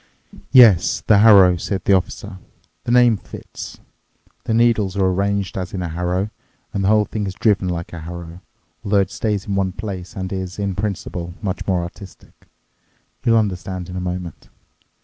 [0.51, 2.39] "Yes, the harrow," said the Officer.
[2.85, 3.79] "The name fits.
[4.45, 6.31] The needles are arranged as in a harrow,
[6.73, 8.41] and the whole thing is driven like a harrow,
[8.83, 12.47] although it stays in one place and is, in principle, much more artistic.
[13.23, 14.49] You'll understand in a moment.